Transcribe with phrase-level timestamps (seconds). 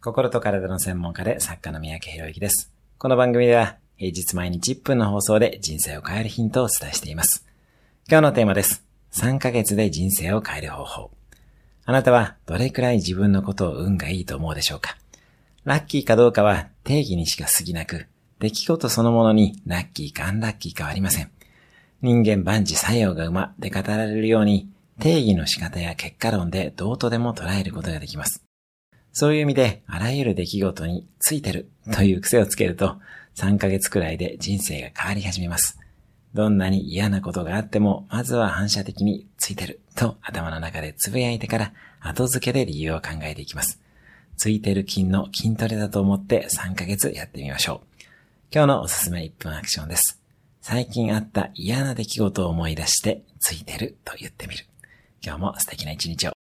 [0.00, 2.72] 心と体の専門家で作家の三宅博之です。
[2.98, 7.44] この番組では平日毎日1分の放送で人生を変えるヒントをお伝えしています。
[8.08, 8.84] 今日のテーマです。
[9.10, 11.10] 3ヶ月で人生を変える方法。
[11.84, 14.96] あなたはどれくらい自分のことを運がいいと思うでしょうか？
[15.64, 18.06] ラッキーかどうかは定義にしか過ぎなく、
[18.38, 21.30] 出来事そのものにラッキーかアンラッキーかはありません。
[22.02, 24.70] 人間万事作用が馬で語られるように、
[25.00, 28.44] 定義の仕方や結果論でどうとでも捉えることができます。
[29.18, 33.00] そういう意味で、あらゆる出来事についてるという癖をつけると、
[33.34, 35.76] 3ヶ月くらいで人生が変わり始めます。
[36.34, 43.80] どんなに嫌なことがあっても、まずは反射的についてると頭の中でつぶやいてから、後付けで理由を考えていきます。
[44.36, 48.04] ついてる筋の筋トレだと思って3ヶ月やってみましょう。
[48.54, 50.22] 今日のおすすめ1分アクションです。
[50.60, 54.64] 最近あった嫌な出来事を思い出して、ついてると言ってみる。
[55.20, 56.37] 今日も素敵な一日を。